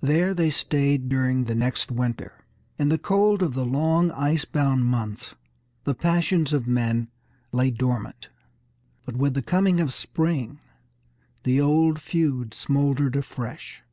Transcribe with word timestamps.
There 0.00 0.34
they 0.34 0.50
stayed 0.50 1.08
during 1.08 1.44
the 1.44 1.54
next 1.54 1.92
winter. 1.92 2.44
In 2.80 2.88
the 2.88 2.98
cold 2.98 3.44
of 3.44 3.54
the 3.54 3.64
long 3.64 4.10
ice 4.10 4.44
bound 4.44 4.86
months, 4.86 5.36
the 5.84 5.94
passions 5.94 6.52
of 6.52 6.66
men 6.66 7.06
lay 7.52 7.70
dormant. 7.70 8.28
But 9.06 9.14
with 9.16 9.34
the 9.34 9.40
coming 9.42 9.78
of 9.78 9.92
spring 9.94 10.58
the 11.44 11.60
old 11.60 12.02
feud 12.02 12.54
smouldered 12.54 13.14
afresh. 13.14 13.84